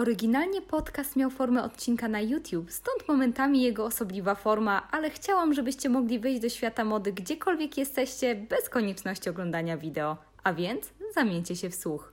[0.00, 5.88] Oryginalnie podcast miał formę odcinka na YouTube, stąd momentami jego osobliwa forma, ale chciałam, żebyście
[5.88, 10.16] mogli wejść do świata mody gdziekolwiek jesteście, bez konieczności oglądania wideo.
[10.44, 12.12] A więc zamieńcie się w słuch.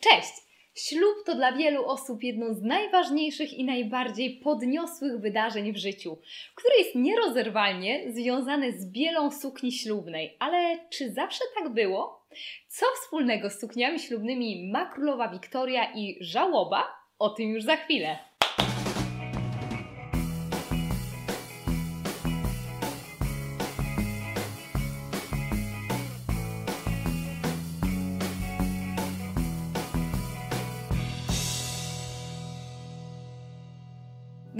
[0.00, 0.32] Cześć!
[0.74, 6.18] Ślub to dla wielu osób jedno z najważniejszych i najbardziej podniosłych wydarzeń w życiu,
[6.54, 10.36] które jest nierozerwalnie związane z bielą sukni ślubnej.
[10.38, 12.26] Ale czy zawsze tak było?
[12.68, 16.99] Co wspólnego z sukniami ślubnymi ma królowa Wiktoria i żałoba?
[17.20, 18.18] O tym już za chwilę.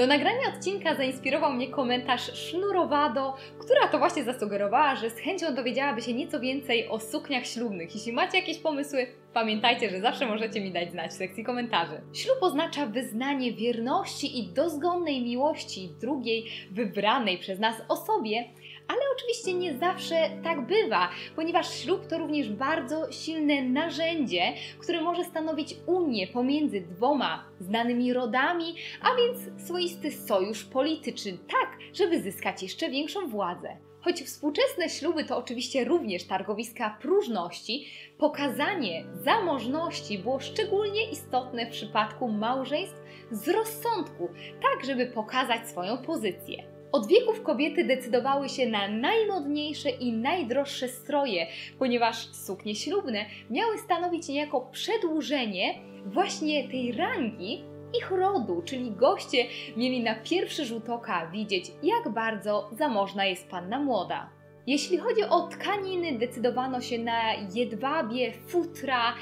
[0.00, 6.02] Do nagrania odcinka zainspirował mnie komentarz Sznurowado, która to właśnie zasugerowała, że z chęcią dowiedziałaby
[6.02, 7.94] się nieco więcej o sukniach ślubnych.
[7.94, 12.00] Jeśli macie jakieś pomysły, pamiętajcie, że zawsze możecie mi dać znać w sekcji komentarzy.
[12.12, 18.44] Ślub oznacza wyznanie wierności i dozgonnej miłości drugiej, wybranej przez nas osobie,
[18.90, 25.24] ale oczywiście nie zawsze tak bywa, ponieważ ślub to również bardzo silne narzędzie, które może
[25.24, 32.90] stanowić unię pomiędzy dwoma znanymi rodami, a więc swoisty sojusz polityczny, tak, żeby zyskać jeszcze
[32.90, 33.76] większą władzę.
[34.00, 37.86] Choć współczesne śluby to oczywiście również targowiska próżności,
[38.18, 44.28] pokazanie zamożności było szczególnie istotne w przypadku małżeństw z rozsądku,
[44.62, 46.79] tak żeby pokazać swoją pozycję.
[46.92, 51.46] Od wieków kobiety decydowały się na najmodniejsze i najdroższe stroje,
[51.78, 55.74] ponieważ suknie ślubne miały stanowić niejako przedłużenie
[56.06, 57.64] właśnie tej rangi
[57.98, 59.46] ich rodu, czyli goście
[59.76, 64.39] mieli na pierwszy rzut oka widzieć, jak bardzo zamożna jest panna młoda.
[64.70, 69.14] Jeśli chodzi o tkaniny, decydowano się na jedwabie, futra,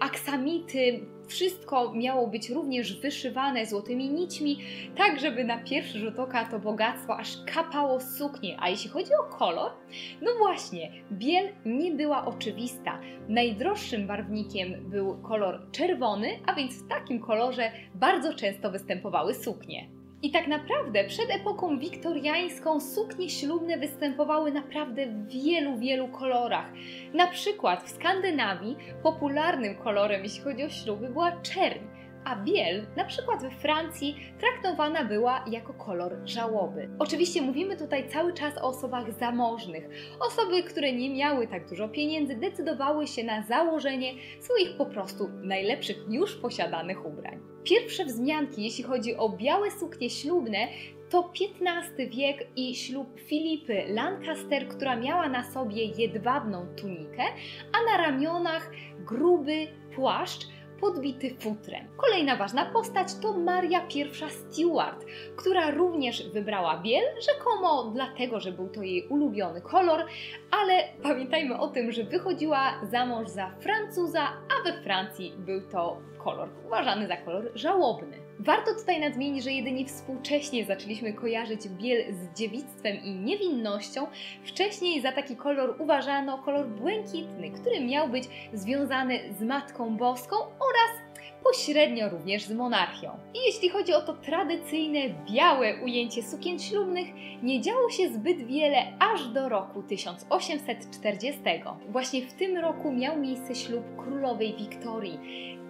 [0.00, 4.58] aksamity, wszystko miało być również wyszywane złotymi nićmi,
[4.96, 8.56] tak żeby na pierwszy rzut oka to bogactwo aż kapało suknie.
[8.60, 9.72] A jeśli chodzi o kolor,
[10.22, 13.00] no właśnie, biel nie była oczywista.
[13.28, 20.03] Najdroższym barwnikiem był kolor czerwony, a więc w takim kolorze bardzo często występowały suknie.
[20.24, 26.72] I tak naprawdę przed epoką wiktoriańską suknie ślubne występowały naprawdę w wielu, wielu kolorach.
[27.14, 31.80] Na przykład w Skandynawii popularnym kolorem, jeśli chodzi o śluby, była czerń
[32.24, 36.88] a biel, na przykład we Francji, traktowana była jako kolor żałoby.
[36.98, 39.88] Oczywiście mówimy tutaj cały czas o osobach zamożnych.
[40.20, 45.96] Osoby, które nie miały tak dużo pieniędzy, decydowały się na założenie swoich po prostu najlepszych
[46.08, 47.53] już posiadanych ubrań.
[47.64, 50.68] Pierwsze wzmianki, jeśli chodzi o białe suknie ślubne,
[51.10, 57.22] to XV wiek i ślub Filipy Lancaster, która miała na sobie jedwabną tunikę,
[57.72, 58.70] a na ramionach
[59.06, 60.46] gruby płaszcz,
[60.80, 61.86] podbity futrem.
[61.96, 65.04] Kolejna ważna postać to Maria I Stuart,
[65.36, 70.06] która również wybrała biel, rzekomo dlatego, że był to jej ulubiony kolor,
[70.50, 76.00] ale pamiętajmy o tym, że wychodziła za mąż za Francuza, a we Francji był to
[76.24, 78.16] kolor uważany za kolor żałobny.
[78.38, 84.06] Warto tutaj nadmienić, że jedynie współcześnie zaczęliśmy kojarzyć biel z dziewictwem i niewinnością.
[84.44, 91.04] Wcześniej za taki kolor uważano kolor błękitny, który miał być związany z Matką Boską oraz
[91.44, 93.18] pośrednio również z monarchią.
[93.34, 97.06] I jeśli chodzi o to tradycyjne białe ujęcie sukien ślubnych,
[97.42, 101.40] nie działo się zbyt wiele aż do roku 1840.
[101.88, 105.18] Właśnie w tym roku miał miejsce ślub królowej Wiktorii.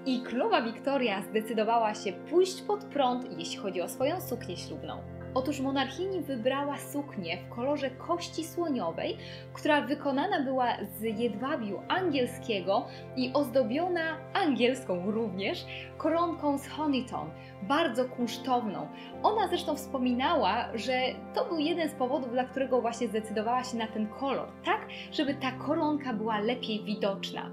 [0.07, 4.99] I królowa Wiktoria zdecydowała się pójść pod prąd, jeśli chodzi o swoją suknię ślubną.
[5.35, 9.17] Otóż monarchini wybrała suknię w kolorze kości słoniowej,
[9.53, 10.67] która wykonana była
[10.99, 15.67] z jedwabiu angielskiego i ozdobiona angielską również
[15.99, 17.31] koronką z Honiton,
[17.63, 18.89] bardzo kunsztowną.
[19.23, 21.01] Ona zresztą wspominała, że
[21.35, 25.35] to był jeden z powodów, dla którego właśnie zdecydowała się na ten kolor, tak, żeby
[25.35, 27.51] ta koronka była lepiej widoczna.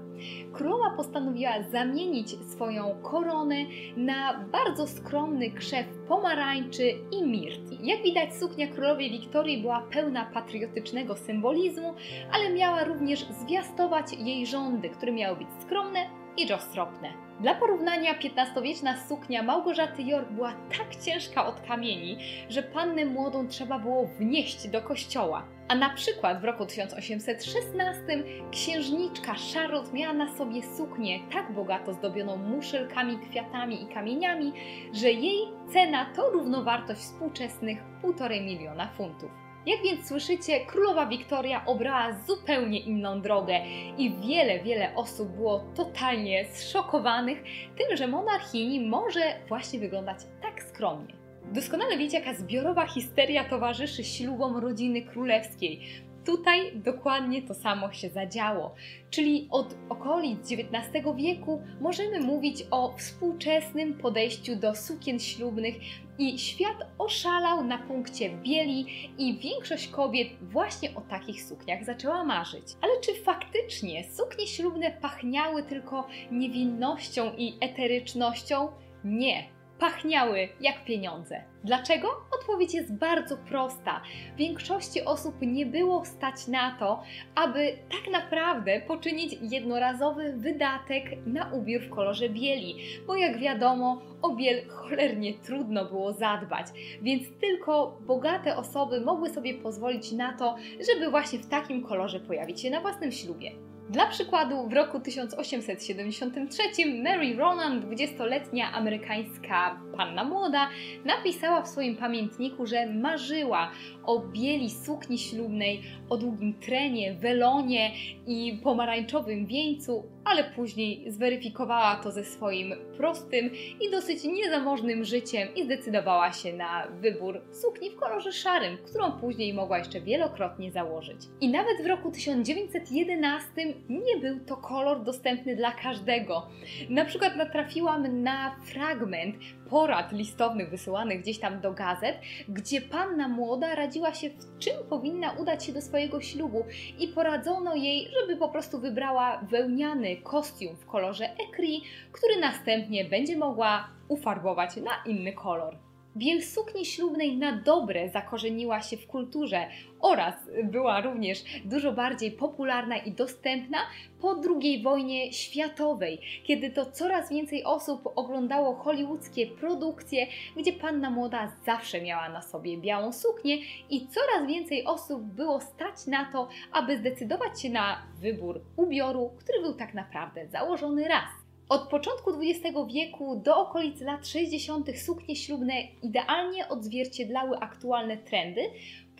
[0.52, 3.56] Królowa postanowiła zamienić swoją koronę
[3.96, 7.78] na bardzo skromny krzew pomarańczy i mirti.
[7.82, 11.94] Jak widać, suknia królowej Wiktorii była pełna patriotycznego symbolizmu,
[12.32, 17.12] ale miała również zwiastować jej rządy, które miały być skromne i roztropne.
[17.40, 22.18] Dla porównania, XV-wieczna suknia Małgorzaty York była tak ciężka od kamieni,
[22.48, 25.44] że pannę młodą trzeba było wnieść do kościoła.
[25.68, 28.02] A na przykład w roku 1816
[28.50, 34.52] księżniczka Charlotte miała na sobie suknię tak bogato zdobioną muszelkami, kwiatami i kamieniami,
[34.92, 39.41] że jej cena to równowartość współczesnych 1,5 miliona funtów.
[39.66, 43.60] Jak więc słyszycie, królowa Wiktoria obrała zupełnie inną drogę
[43.98, 47.42] i wiele, wiele osób było totalnie zszokowanych
[47.78, 51.14] tym, że monarchini może właśnie wyglądać tak skromnie.
[51.52, 55.80] Doskonale wiecie, jaka zbiorowa histeria towarzyszy ślubom rodziny królewskiej.
[56.24, 58.74] Tutaj dokładnie to samo się zadziało,
[59.10, 65.74] czyli od okolic XIX wieku możemy mówić o współczesnym podejściu do sukien ślubnych
[66.18, 68.86] i świat oszalał na punkcie bieli
[69.18, 72.64] i większość kobiet właśnie o takich sukniach zaczęła marzyć.
[72.80, 78.68] Ale czy faktycznie suknie ślubne pachniały tylko niewinnością i eterycznością?
[79.04, 81.42] Nie pachniały jak pieniądze.
[81.64, 82.08] Dlaczego?
[82.40, 84.00] Odpowiedź jest bardzo prosta.
[84.36, 87.02] Większości osób nie było stać na to,
[87.34, 92.76] aby tak naprawdę poczynić jednorazowy wydatek na ubiór w kolorze bieli,
[93.06, 96.66] bo jak wiadomo, o biel cholernie trudno było zadbać,
[97.02, 100.56] więc tylko bogate osoby mogły sobie pozwolić na to,
[100.92, 103.71] żeby właśnie w takim kolorze pojawić się na własnym ślubie.
[103.92, 106.62] Dla przykładu, w roku 1873
[107.02, 110.68] Mary Ronan, 20-letnia amerykańska panna młoda,
[111.04, 113.70] napisała w swoim pamiętniku, że marzyła
[114.06, 117.90] o bieli sukni ślubnej, o długim trenie, welonie
[118.26, 123.50] i pomarańczowym wieńcu, ale później zweryfikowała to ze swoim prostym
[123.80, 129.54] i dosyć niezamożnym życiem i zdecydowała się na wybór sukni w kolorze szarym, którą później
[129.54, 131.20] mogła jeszcze wielokrotnie założyć.
[131.40, 133.50] I nawet w roku 1911
[133.88, 136.46] nie był to kolor dostępny dla każdego.
[136.90, 139.36] Na przykład natrafiłam na fragment
[139.72, 142.16] porad listownych wysyłanych gdzieś tam do gazet,
[142.48, 146.64] gdzie panna młoda radziła się, w czym powinna udać się do swojego ślubu
[146.98, 151.82] i poradzono jej, żeby po prostu wybrała wełniany kostium w kolorze ekri,
[152.12, 155.76] który następnie będzie mogła ufarbować na inny kolor.
[156.16, 159.66] Biel sukni ślubnej na dobre zakorzeniła się w kulturze
[160.00, 163.78] oraz była również dużo bardziej popularna i dostępna
[164.20, 170.26] po II wojnie światowej, kiedy to coraz więcej osób oglądało hollywoodzkie produkcje,
[170.56, 173.58] gdzie panna młoda zawsze miała na sobie białą suknię
[173.90, 179.60] i coraz więcej osób było stać na to, aby zdecydować się na wybór ubioru, który
[179.60, 181.41] był tak naprawdę założony raz.
[181.72, 184.98] Od początku XX wieku do okolic lat 60.
[184.98, 188.60] suknie ślubne idealnie odzwierciedlały aktualne trendy.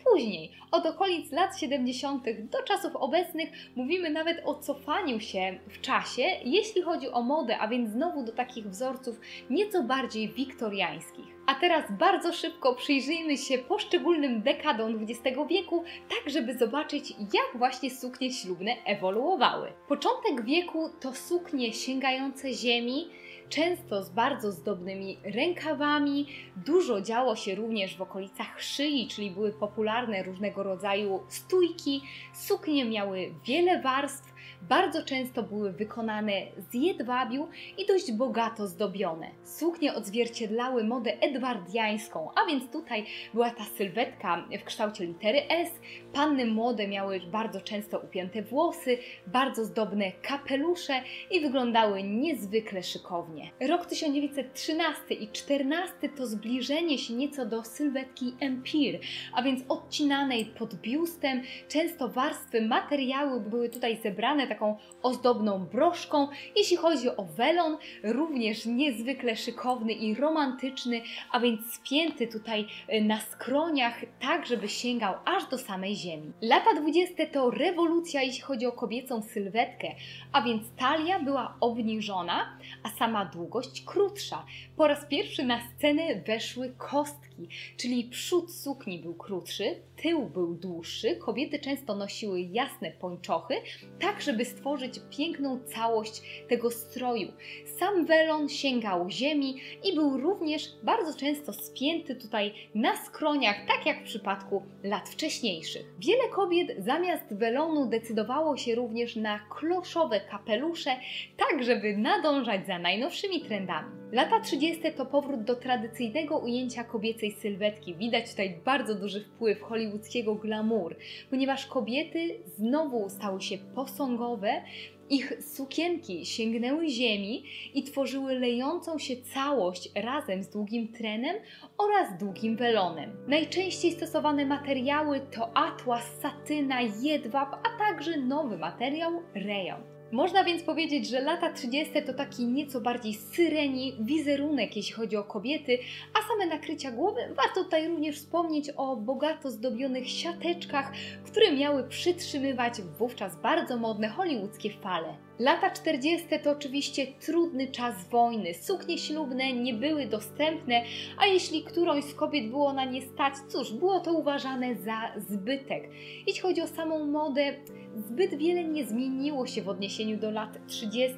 [0.03, 2.23] Później, od okolic lat 70.
[2.51, 7.67] do czasów obecnych, mówimy nawet o cofaniu się w czasie, jeśli chodzi o modę, a
[7.67, 9.19] więc znowu do takich wzorców
[9.49, 11.32] nieco bardziej wiktoriańskich.
[11.45, 17.91] A teraz bardzo szybko przyjrzyjmy się poszczególnym dekadom XX wieku, tak żeby zobaczyć, jak właśnie
[17.91, 19.73] suknie ślubne ewoluowały.
[19.87, 23.07] Początek wieku to suknie sięgające ziemi,
[23.49, 26.27] często z bardzo zdobnymi rękawami.
[26.65, 32.01] Dużo działo się również w okolicach szyi, czyli były popularne różnego rodzaju stójki.
[32.33, 34.32] Suknie miały wiele warstw,
[34.69, 36.31] bardzo często były wykonane
[36.71, 39.27] z jedwabiu i dość bogato zdobione.
[39.43, 45.71] Suknie odzwierciedlały modę edwardiańską, a więc tutaj była ta sylwetka w kształcie litery S.
[46.13, 51.01] Panny młode miały bardzo często upięte włosy, bardzo zdobne kapelusze
[51.31, 53.51] i wyglądały niezwykle szykownie.
[53.67, 58.99] Rok 1913 i 14 to zbliżenie się nieco do sylwetki Empire,
[59.33, 61.41] a więc odcinanej pod biustem.
[61.67, 66.27] Często warstwy materiału były tutaj zebrane taką ozdobną broszką.
[66.55, 71.01] Jeśli chodzi o welon, również niezwykle szykowny i romantyczny,
[71.31, 76.31] a więc spięty tutaj y, na skroniach, tak żeby sięgał aż do samej ziemi.
[76.41, 79.87] Lata 20 to rewolucja, jeśli chodzi o kobiecą sylwetkę,
[80.31, 84.45] a więc talia była obniżona, a sama długość krótsza.
[84.77, 87.32] Po raz pierwszy na scenę weszły kostki,
[87.77, 91.15] czyli przód sukni był krótszy, tył był dłuższy.
[91.15, 93.55] Kobiety często nosiły jasne pończochy,
[93.99, 97.31] tak żeby stworzyć piękną całość tego stroju.
[97.79, 103.99] Sam welon sięgał ziemi i był również bardzo często spięty tutaj na skroniach, tak jak
[104.01, 105.85] w przypadku lat wcześniejszych.
[105.99, 110.95] Wiele kobiet zamiast welonu decydowało się również na kloszowe kapelusze,
[111.37, 114.02] tak żeby nadążać za najnowszymi trendami.
[114.13, 114.81] Lata 30.
[114.97, 117.95] to powrót do tradycyjnego ujęcia kobiecej sylwetki.
[117.95, 120.95] Widać tutaj bardzo duży wpływ hollywoodzkiego glamour,
[121.29, 124.61] ponieważ kobiety znowu stały się posągowe,
[125.09, 127.43] ich sukienki sięgnęły ziemi
[127.73, 131.35] i tworzyły lejącą się całość razem z długim trenem
[131.77, 133.17] oraz długim welonem.
[133.27, 139.92] Najczęściej stosowane materiały to atłas, satyna, jedwab, a także nowy materiał rejon.
[140.13, 141.93] Można więc powiedzieć, że lata 30.
[142.05, 145.79] to taki nieco bardziej syreni wizerunek, jeśli chodzi o kobiety,
[146.13, 150.91] a same nakrycia głowy warto tutaj również wspomnieć o bogato zdobionych siateczkach,
[151.25, 155.17] które miały przytrzymywać wówczas bardzo modne hollywoodzkie fale.
[155.39, 156.27] Lata 40.
[156.43, 158.53] to oczywiście trudny czas wojny.
[158.53, 160.83] Suknie ślubne nie były dostępne,
[161.17, 165.89] a jeśli którąś z kobiet było na nie stać, cóż, było to uważane za zbytek.
[166.27, 167.53] Jeśli chodzi o samą modę,
[167.95, 171.17] zbyt wiele nie zmieniło się w odniesieniu do lat 30.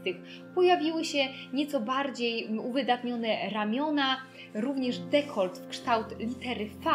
[0.55, 4.17] Pojawiły się nieco bardziej uwydatnione ramiona,
[4.53, 6.89] również dekolt w kształt litery V,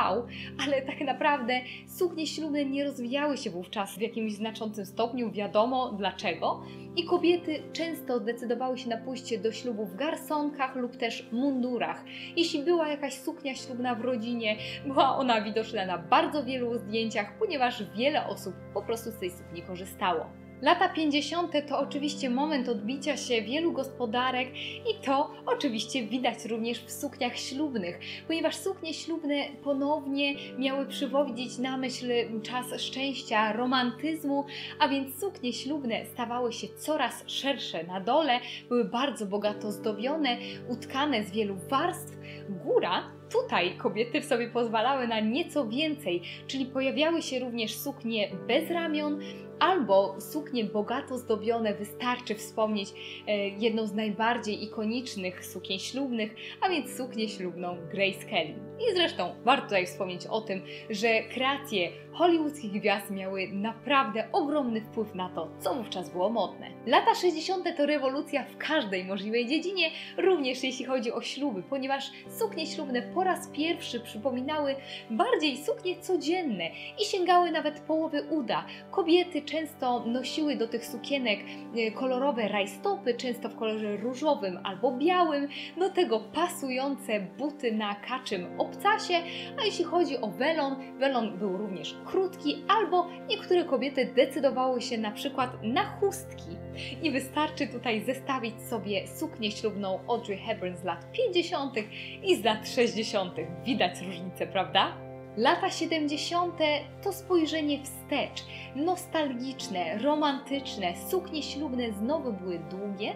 [0.66, 6.62] ale tak naprawdę suknie ślubne nie rozwijały się wówczas w jakimś znaczącym stopniu, wiadomo dlaczego.
[6.96, 12.04] I kobiety często decydowały się na pójście do ślubu w garsonkach lub też mundurach.
[12.36, 17.84] Jeśli była jakaś suknia ślubna w rodzinie, była ona widoczna na bardzo wielu zdjęciach, ponieważ
[17.96, 20.26] wiele osób po prostu z tej sukni korzystało.
[20.62, 21.52] Lata 50.
[21.68, 24.48] to oczywiście moment odbicia się wielu gospodarek
[24.90, 31.76] i to oczywiście widać również w sukniach ślubnych, ponieważ suknie ślubne ponownie miały przywodzić na
[31.76, 32.06] myśl
[32.42, 34.44] czas szczęścia, romantyzmu,
[34.78, 40.36] a więc suknie ślubne stawały się coraz szersze na dole, były bardzo bogato zdobione,
[40.68, 42.16] utkane z wielu warstw.
[42.64, 48.70] Góra Tutaj kobiety w sobie pozwalały na nieco więcej, czyli pojawiały się również suknie bez
[48.70, 49.20] ramion,
[49.60, 52.88] albo suknie bogato zdobione, wystarczy wspomnieć
[53.26, 58.54] e, jedną z najbardziej ikonicznych sukien ślubnych, a więc suknię ślubną Grace Kelly.
[58.80, 65.14] I zresztą warto tutaj wspomnieć o tym, że kreacje hollywoodzkich gwiazd miały naprawdę ogromny wpływ
[65.14, 66.66] na to, co wówczas było modne.
[66.86, 67.76] Lata 60.
[67.76, 73.24] to rewolucja w każdej możliwej dziedzinie, również jeśli chodzi o śluby, ponieważ suknie ślubne po
[73.24, 74.76] raz pierwszy przypominały
[75.10, 78.64] bardziej suknie codzienne i sięgały nawet połowy uda.
[78.90, 81.40] Kobiety często nosiły do tych sukienek
[81.76, 88.60] e, kolorowe rajstopy, często w kolorze różowym albo białym, do tego pasujące buty na kaczym
[88.60, 89.14] obcasie,
[89.60, 95.10] a jeśli chodzi o welon, welon był również krótki, albo niektóre kobiety decydowały się na
[95.10, 96.56] przykład na chustki.
[97.02, 101.74] I wystarczy tutaj zestawić sobie suknię ślubną Audrey Hepburn z lat 50.
[102.22, 103.34] i z lat 60.
[103.64, 105.09] Widać różnicę, prawda?
[105.36, 106.54] Lata 70.
[107.02, 108.44] to spojrzenie wstecz,
[108.76, 113.12] nostalgiczne, romantyczne, suknie ślubne znowu były długie,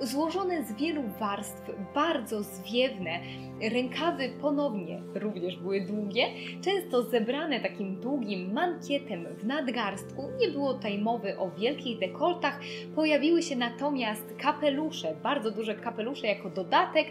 [0.00, 3.20] złożone z wielu warstw, bardzo zwiewne.
[3.72, 6.26] Rękawy ponownie również były długie,
[6.60, 10.22] często zebrane takim długim mankietem w nadgarstku.
[10.40, 12.60] Nie było tutaj mowy o wielkich dekoltach,
[12.94, 17.06] pojawiły się natomiast kapelusze, bardzo duże kapelusze jako dodatek,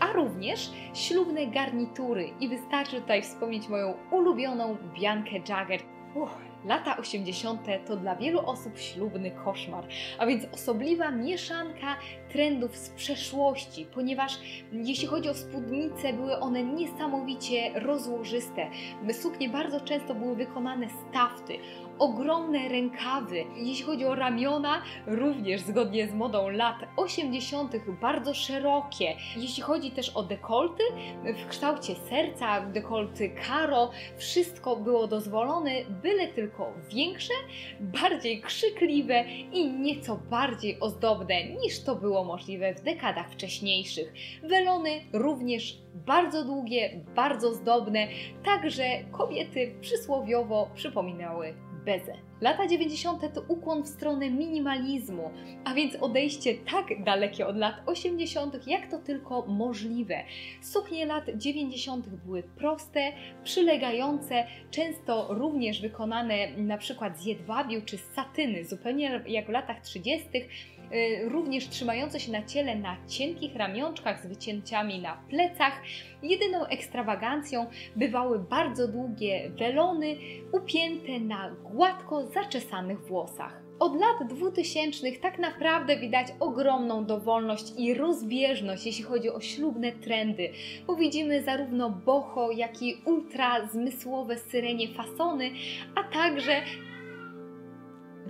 [0.00, 2.30] a również ślubne garnitury.
[2.40, 5.80] I wystarczy tutaj wspomnieć moją ulubioną Biankę Jagger.
[6.14, 7.66] Uff, Lata 80.
[7.86, 9.84] to dla wielu osób ślubny koszmar,
[10.18, 11.96] a więc osobliwa mieszanka
[12.32, 14.38] trendów z przeszłości, ponieważ
[14.72, 18.66] jeśli chodzi o spódnice, były one niesamowicie rozłożyste.
[19.12, 21.58] Suknie bardzo często były wykonane z tafty,
[22.00, 23.44] ogromne rękawy.
[23.56, 29.16] Jeśli chodzi o ramiona, również zgodnie z modą lat 80., bardzo szerokie.
[29.36, 30.82] Jeśli chodzi też o dekolty,
[31.24, 35.70] w kształcie serca, dekolty karo, wszystko było dozwolone,
[36.02, 37.34] byle tylko większe,
[37.80, 44.12] bardziej krzykliwe i nieco bardziej ozdobne niż to było możliwe w dekadach wcześniejszych.
[44.42, 48.08] Welony również bardzo długie, bardzo zdobne,
[48.44, 52.12] także kobiety przysłowiowo przypominały bezę.
[52.40, 53.34] Lata 90.
[53.34, 55.30] to ukłon w stronę minimalizmu,
[55.64, 60.24] a więc odejście tak dalekie od lat 80., jak to tylko możliwe.
[60.62, 62.08] Suknie lat 90.
[62.08, 63.12] były proste,
[63.44, 69.80] przylegające, często również wykonane na przykład z jedwabiu czy z satyny, zupełnie jak w latach
[69.80, 70.79] 30 Y,
[71.24, 75.82] również trzymające się na ciele na cienkich ramionczkach z wycięciami na plecach.
[76.22, 77.66] Jedyną ekstrawagancją
[77.96, 80.16] bywały bardzo długie welony
[80.52, 83.62] upięte na gładko zaczesanych włosach.
[83.78, 90.52] Od lat 2000 tak naprawdę widać ogromną dowolność i rozbieżność, jeśli chodzi o ślubne trendy,
[90.86, 95.50] bo widzimy zarówno boho, jak i ultra zmysłowe syrenie fasony,
[95.94, 96.62] a także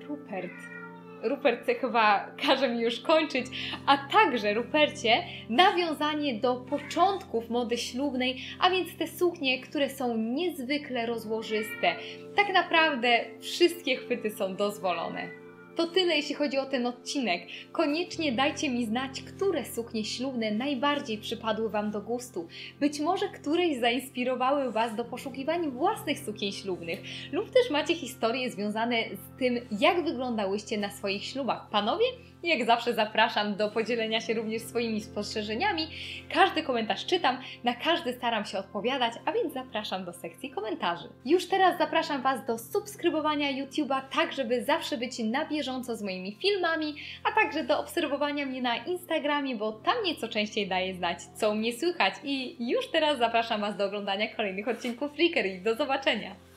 [0.09, 0.80] Rupert
[1.23, 3.47] Rupert chyba każe mi już kończyć,
[3.87, 11.07] a także Rupercie nawiązanie do początków mody ślubnej, a więc te suknie, które są niezwykle
[11.07, 11.95] rozłożyste.
[12.37, 15.40] Tak naprawdę wszystkie chwyty są dozwolone.
[15.81, 17.43] To tyle jeśli chodzi o ten odcinek.
[17.73, 22.49] Koniecznie dajcie mi znać, które suknie ślubne najbardziej przypadły Wam do gustu.
[22.81, 27.01] Być może któreś zainspirowały Was do poszukiwań własnych sukien ślubnych
[27.33, 31.71] lub też macie historie związane z tym, jak wyglądałyście na swoich ślubach.
[31.71, 32.05] Panowie?
[32.43, 35.89] Jak zawsze zapraszam do podzielenia się również swoimi spostrzeżeniami.
[36.35, 41.09] Każdy komentarz czytam, na każdy staram się odpowiadać, a więc zapraszam do sekcji komentarzy.
[41.25, 46.37] Już teraz zapraszam Was do subskrybowania YouTube'a, tak żeby zawsze być na bieżąco z moimi
[46.43, 46.95] filmami,
[47.25, 51.73] a także do obserwowania mnie na Instagramie, bo tam nieco częściej daję znać, co mnie
[51.73, 52.15] słychać.
[52.25, 55.61] I już teraz zapraszam Was do oglądania kolejnych odcinków Freakery.
[55.65, 56.50] Do zobaczenia!